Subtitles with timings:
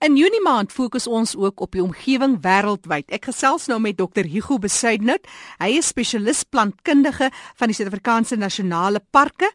[0.00, 3.10] In Junie maand fokus ons ook op die omgewing wêreldwyd.
[3.12, 4.24] Ek gesels nou met Dr.
[4.24, 5.26] Hugo Besuidnout.
[5.60, 7.28] Hy is spesialis plantkundige
[7.60, 9.50] van die Suid-Afrikaanse Nasionale Parke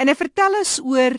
[0.00, 1.18] en hy vertel ons oor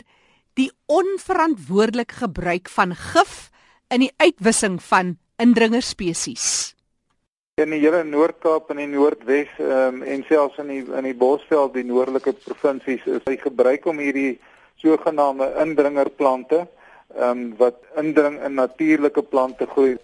[0.58, 3.52] die onverantwoordelike gebruik van gif
[3.94, 6.74] in die uitwissing van indringerspesies.
[7.62, 11.78] In die hele Noord-Kaap en die Noordwes um, en selfs in die in die Bosveld,
[11.78, 14.40] die noordelike provinsies, is hy gebruik om hierdie
[14.82, 16.66] sogenaamde indringerplante
[17.16, 19.96] ehm um, wat indring in natuurlike plante groei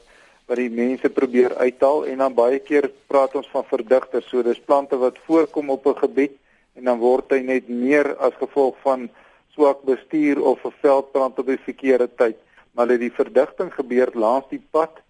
[0.49, 4.29] wat die mense probeer uithaal en dan baie keer praat ons van verdigters.
[4.29, 6.37] So dis plante wat voorkom op 'n gebied
[6.77, 9.09] en dan word hy net meer as gevolg van
[9.55, 12.37] swak bestuur of 'n veldbrand op die verkeerde tyd.
[12.73, 15.03] Maar dit die verdigting gebeur langs die pad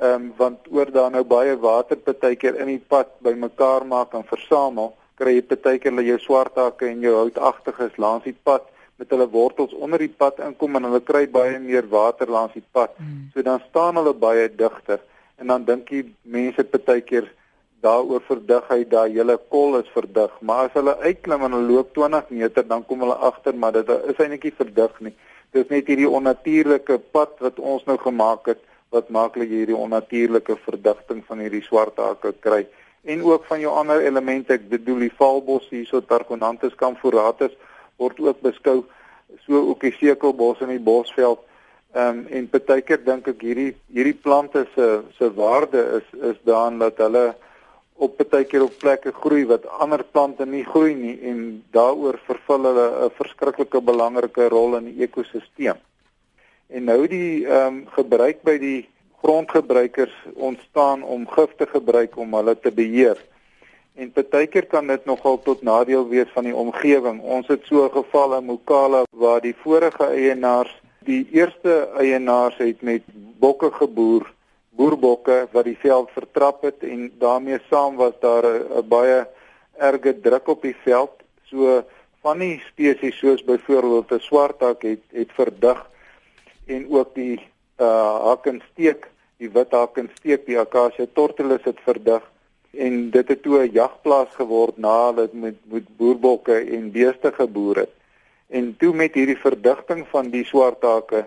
[0.00, 4.24] ehm um, want oor daar nou baie water partykeer in die pad bymekaar maak en
[4.24, 8.62] versamel, kry jy partykeer jou swart hakke en jou houtagtiges langs die pad
[9.02, 12.64] met hulle wortels onder die pad inkom en hulle kry baie meer water langs die
[12.76, 12.94] pad.
[13.02, 13.30] Mm.
[13.34, 15.02] So dan staan hulle baie digter
[15.42, 17.26] en dan dink jy mense partykeer
[17.82, 22.30] daaroor verdigheid daai hele kol is verdig, maar as hulle uitklim en hulle loop 20
[22.30, 25.14] meter dan kom hulle agter maar dit is eintlik nie verdig nie.
[25.52, 28.62] Dis net hierdie onnatuurlike pad wat ons nou gemaak het
[28.94, 32.62] wat maak dat jy hierdie onnatuurlike verdigting van hierdie swart hakke kry
[33.02, 37.56] en ook van jou ander elemente ek bedoel die valbos hierso Targonanthus camphoratus
[37.98, 38.84] word ook beskou
[39.46, 41.40] so ook die sekelbos in die bosveld.
[41.92, 46.78] Ehm um, en partykeer dink ek hierdie hierdie plante se se waarde is is daarin
[46.80, 47.34] dat hulle
[47.94, 51.42] op partykeer op plekke groei wat ander plante nie groei nie en
[51.76, 55.76] daaroor vervul hulle 'n verskriklike belangrike rol in die ekosisteem.
[56.68, 58.88] En nou die ehm um, gebruik by die
[59.22, 63.18] grondgebruikers ontstaan om gif te gebruik om hulle te beheer.
[63.94, 67.20] En partykeer kan dit nogal tot nadeel wees van die omgewing.
[67.20, 70.72] Ons het so 'n geval in Mokala waar die vorige eienaars,
[71.04, 73.02] die eerste eienaars het met
[73.38, 74.32] bokke geboer,
[74.70, 79.26] boerbokke wat die veld vertrap het en daarmee saam was daar 'n baie
[79.76, 81.12] erge druk op die veld.
[81.44, 81.84] So
[82.22, 85.90] van die spesies soos byvoorbeeld 'n swarthak het het verdig
[86.66, 87.40] en ook die
[87.78, 92.31] uh hakensteek, die wit hakensteek, die akasia tortoise het verdig
[92.72, 97.76] en dit het toe 'n jagplaas geword na dit met met boerbokke en beeste geboer
[97.76, 97.94] het.
[98.48, 101.26] En toe met hierdie verdigting van die swarthake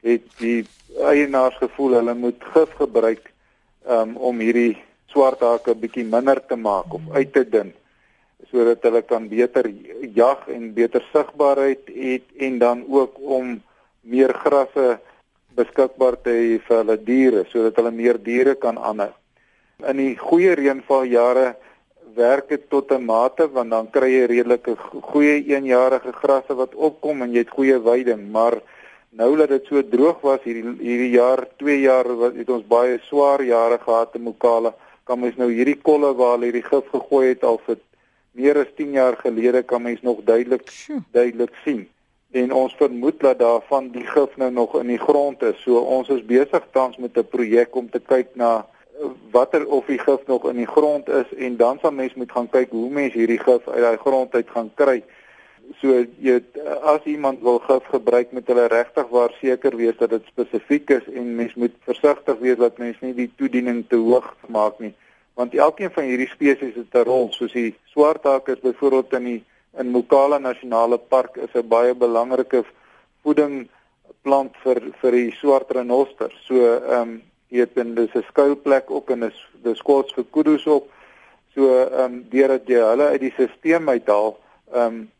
[0.00, 0.66] het die
[1.02, 3.32] eienaars gevoel hulle moet gif gebruik
[3.88, 4.76] um, om hierdie
[5.06, 7.72] swarthake bietjie minder te maak of uit te dun
[8.50, 9.66] sodat hulle kan beter
[10.14, 13.62] jag en beter sigbaarheid het en dan ook om
[14.00, 14.98] meer grasse
[15.56, 19.12] beskikbaar te hê vir hulle diere sodat hulle meer diere kan aanhou.
[19.84, 21.50] In die goeie reënvaljare
[22.16, 24.74] werk dit tot 'n mate want dan kry jy redelike
[25.10, 28.54] goeie eenjarige grasse wat opkom en jy het goeie weiding, maar
[29.10, 32.98] nou dat dit so droog was hierdie hierdie jaar, 2 jaar wat het ons baie
[33.08, 34.72] swaar jare gehad in Mokala,
[35.04, 37.76] kan mens nou hierdie kolle waar hierdie gif gegooi het al vir
[38.32, 40.72] meer as 10 jaar gelede kan mens nog duidelik
[41.12, 41.86] duidelik sien.
[42.32, 45.60] En ons vermoed dat daarvan die gif nou nog in die grond is.
[45.62, 48.66] So ons is besig tans met 'n projek om te kyk na
[49.30, 52.48] watter of die gif nog in die grond is en dan sal mens moet gaan
[52.50, 55.02] kyk hoe mens hierdie gif uit daai grond uit gaan kry.
[55.80, 56.38] So jy
[56.86, 61.08] as iemand wil gif gebruik met hulle regtig waar seker wees dat dit spesifiek is
[61.12, 64.94] en mens moet versigtig wees dat mens nie die toediening te hoog maak nie.
[65.36, 69.44] Want elkeen van hierdie spesies het 'n rol, soos die swarthake is byvoorbeeld in die
[69.78, 72.64] in Mokala Nasionale Park is 'n baie belangrike
[73.22, 73.68] voeding
[74.22, 76.32] plant vir vir die swart renoster.
[76.46, 80.66] So ehm um, weet en dis 'n skuilplek ook en dis dis kos vir kuddes
[80.66, 80.90] op.
[81.54, 84.38] So ehm um, deurdat jy hulle uit die stelsel uithaal,
[84.72, 85.10] ehm um,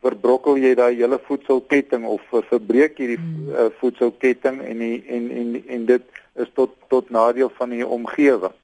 [0.00, 3.50] verbrokkel jy daai hele voedselketting of verbreek jy die hmm.
[3.50, 6.02] uh, voedselketting en die, en en en dit
[6.34, 8.54] is tot tot nadeel van die omgewing.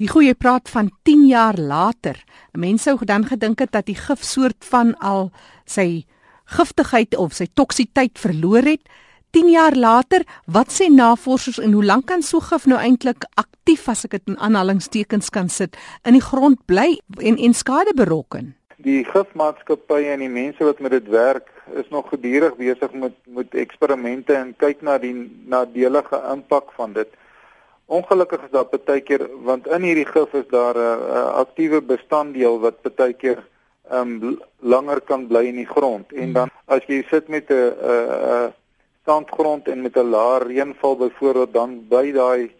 [0.00, 2.16] Die goeie praat van 10 jaar later.
[2.56, 5.28] Mense sou dan gedink het dat die gifsoort van al
[5.68, 6.06] sy
[6.50, 8.88] giftigheid of sy toksiteit verloor het.
[9.30, 13.86] 10 jaar later, wat sê navorsers en hoe lank kan so gif nou eintlik aktief
[13.88, 18.54] as ek dit in aanhalingstekens kan sit in die grond bly en en skade berokken?
[18.82, 23.54] Die gifmaatskappye en die mense wat met dit werk is nog gedurig besig met met
[23.54, 25.14] eksperimente en kyk na die
[25.46, 27.10] nadelige impak van dit.
[27.86, 32.82] Ongelukkig is daar baie keer want in hierdie gif is daar 'n aktiewe bestanddeel wat
[32.96, 33.44] baie keer
[33.92, 38.52] um langer kan bly in die grond en dan as jy sit met 'n 'n
[39.04, 42.50] sandgrond en met 'n laer reënval byvoorbeeld dan by daai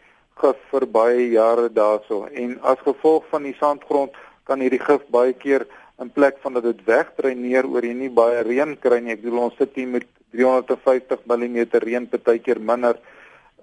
[0.41, 4.13] gif vir baie jare daarso en as gevolg van die sandgrond
[4.45, 5.67] kan hierdie gif baie keer
[5.99, 9.47] in plek van dat dit wegdreineer oor jy nie baie reën kry nie ek bedoel
[9.49, 12.97] ons sit hier met 350 mm reën partykeer minder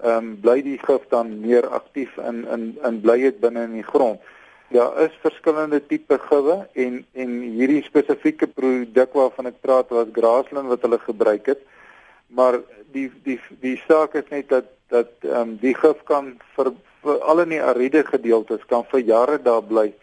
[0.04, 3.74] ehm um, bly die gif dan meer aktief in in in bly dit binne in
[3.80, 4.20] die grond.
[4.70, 10.70] Daar is verskillende tipe gewe en en hierdie spesifieke produk waarvan ek praat was Grassland
[10.70, 11.64] wat hulle gebruik het.
[12.28, 12.60] Maar
[12.92, 16.72] die die die saak is net dat dat ehm um, die gif kan vir,
[17.04, 19.94] vir al in die ariede gedeeltes kan vir jare daar bly.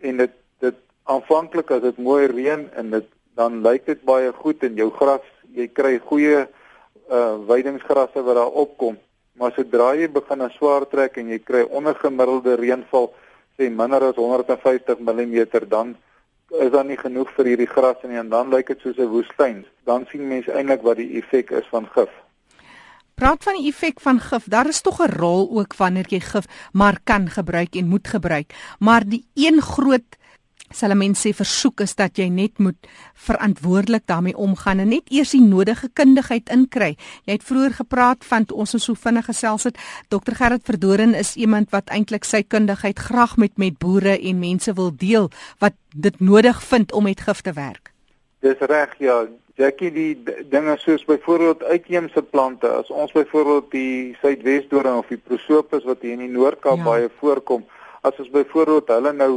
[0.00, 4.62] En dit dit aanvanklik as dit mooi reën en dit dan lyk dit baie goed
[4.62, 5.24] in jou gras.
[5.54, 6.46] Jy kry goeie
[7.10, 8.98] uh weidingsgrasse wat daar opkom.
[9.38, 13.12] Maar sodra jy begin aan swaar trek en jy kry ondergemiddelde reënval
[13.58, 15.96] sê minder as 150 mm dan
[16.60, 19.64] is daar nie genoeg vir hierdie gras nie en dan lyk dit soos 'n woestyn
[19.84, 22.10] dan sien mense eintlik wat die effek is van gif
[23.14, 24.48] Praat van die effek van gif.
[24.48, 28.54] Daar is tog 'n rol ook wanneer jy gif maar kan gebruik en moet gebruik.
[28.78, 30.16] Maar die een groot
[30.74, 32.88] sal mense sê versoek is dat jy net moet
[33.26, 36.96] verantwoordelik daarmee omgaan en net eers die nodige kundigheid inkry.
[37.26, 39.78] Jy het vroeër gepraat van ons is so vinnig gesels het.
[40.08, 44.72] Dr Gerrit Verdoren is iemand wat eintlik sy kundigheid graag met met boere en mense
[44.74, 45.30] wil deel
[45.60, 47.92] wat dit nodig vind om met gif te werk.
[48.42, 49.22] Dis reg ja,
[49.54, 50.16] Jackie die
[50.50, 56.16] dinge soos byvoorbeeld uitheemse plante as ons byvoorbeeld die suidwesdoring of die prosopis wat hier
[56.16, 56.86] in die Noord-Kaap ja.
[56.86, 57.66] baie voorkom
[58.02, 59.32] as ons byvoorbeeld hulle nou